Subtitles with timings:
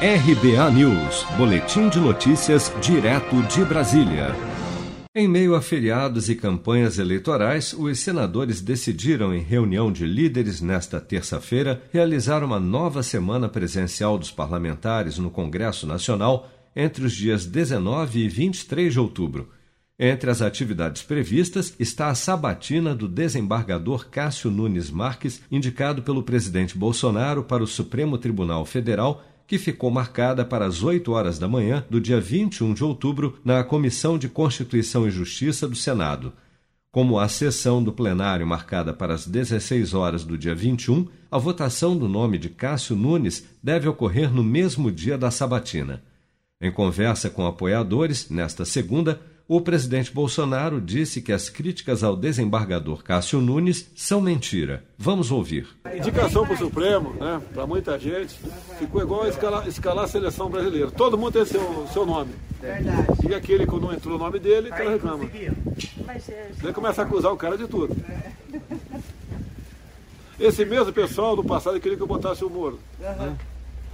[0.00, 4.28] RBA News, Boletim de Notícias, direto de Brasília.
[5.12, 11.00] Em meio a feriados e campanhas eleitorais, os senadores decidiram, em reunião de líderes nesta
[11.00, 18.20] terça-feira, realizar uma nova semana presencial dos parlamentares no Congresso Nacional entre os dias 19
[18.20, 19.50] e 23 de outubro.
[19.98, 26.78] Entre as atividades previstas está a sabatina do desembargador Cássio Nunes Marques, indicado pelo presidente
[26.78, 31.82] Bolsonaro para o Supremo Tribunal Federal que ficou marcada para as 8 horas da manhã
[31.88, 36.34] do dia 21 de outubro na Comissão de Constituição e Justiça do Senado.
[36.92, 41.96] Como a sessão do plenário marcada para as 16 horas do dia 21, a votação
[41.96, 46.02] do nome de Cássio Nunes deve ocorrer no mesmo dia da sabatina.
[46.60, 53.02] Em conversa com apoiadores, nesta segunda, o presidente Bolsonaro disse que as críticas ao desembargador
[53.02, 54.84] Cássio Nunes são mentira.
[54.98, 55.66] Vamos ouvir.
[55.96, 58.38] Indicação para o Supremo, né, para muita gente,
[58.78, 60.90] ficou igual a escalar, escalar, a seleção brasileira.
[60.90, 62.30] Todo mundo tem seu, seu nome.
[62.60, 63.06] Verdade.
[63.26, 65.30] E aquele que não entrou o nome dele, então reclama.
[66.62, 67.96] Daí começa a acusar o cara de tudo.
[70.38, 72.78] Esse mesmo pessoal do passado queria que eu botasse o Moro.
[73.00, 73.06] Uhum.
[73.06, 73.36] Né?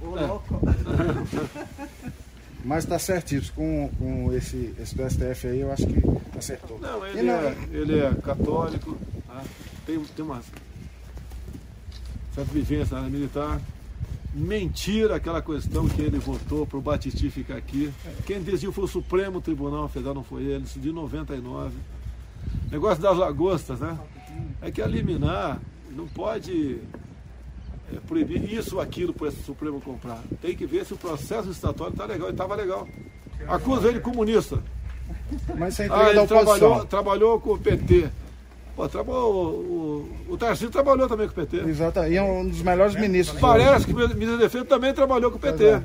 [0.00, 0.60] O louco.
[2.64, 6.02] Mas está certíssimo, com, com esse, esse do STF aí, eu acho que
[6.38, 6.78] acertou.
[6.78, 7.34] Não, ele, não...
[7.34, 8.96] É, ele é católico,
[9.28, 9.42] né?
[9.86, 10.42] tem, tem uma
[12.34, 13.60] certa vivência na área militar.
[14.32, 17.92] Mentira aquela questão que ele votou para o Batiti ficar aqui.
[18.26, 21.74] Quem decidiu foi o Supremo Tribunal Federal, não foi ele, isso de 99.
[22.70, 23.98] Negócio das lagostas, né?
[24.62, 26.78] É que eliminar não pode
[28.06, 30.22] proibir isso ou aquilo para esse Supremo comprar.
[30.40, 32.28] Tem que ver se o processo estatório está legal.
[32.28, 32.88] Ele estava legal.
[33.48, 34.58] Acusa ele de comunista.
[35.58, 38.08] Mas sem ah, ele trabalhou, trabalhou com o PT.
[38.76, 41.68] Pô, trabalhou, o, o, o Tarcísio trabalhou também com o PT.
[41.68, 43.40] Exato, e é um dos melhores ministros.
[43.40, 45.64] Parece que o ministro da Defesa também trabalhou com o PT.
[45.64, 45.82] É.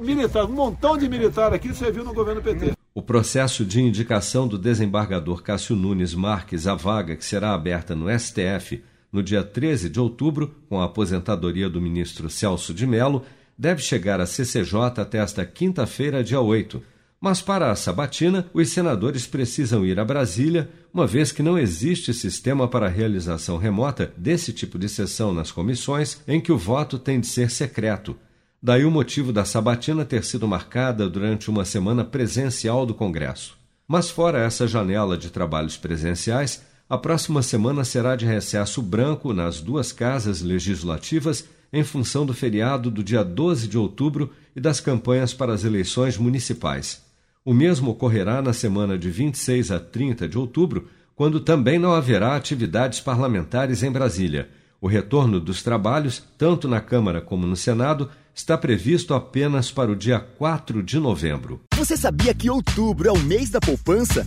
[0.00, 2.72] Militar, um montão de militar aqui serviu no governo PT.
[2.94, 8.06] O processo de indicação do desembargador Cássio Nunes Marques à vaga que será aberta no
[8.18, 8.82] STF
[9.16, 13.24] no dia 13 de outubro, com a aposentadoria do ministro Celso de Mello,
[13.56, 16.82] deve chegar à CCJ até esta quinta-feira, dia 8.
[17.18, 22.12] Mas para a sabatina, os senadores precisam ir a Brasília, uma vez que não existe
[22.12, 27.18] sistema para realização remota desse tipo de sessão nas comissões, em que o voto tem
[27.18, 28.14] de ser secreto.
[28.62, 33.56] Daí o motivo da sabatina ter sido marcada durante uma semana presencial do Congresso.
[33.88, 39.60] Mas fora essa janela de trabalhos presenciais, a próxima semana será de recesso branco nas
[39.60, 45.34] duas casas legislativas em função do feriado do dia 12 de outubro e das campanhas
[45.34, 47.02] para as eleições municipais.
[47.44, 52.36] O mesmo ocorrerá na semana de 26 a 30 de outubro, quando também não haverá
[52.36, 54.48] atividades parlamentares em Brasília.
[54.80, 59.96] O retorno dos trabalhos, tanto na Câmara como no Senado, está previsto apenas para o
[59.96, 61.62] dia 4 de novembro.
[61.74, 64.26] Você sabia que outubro é o mês da poupança?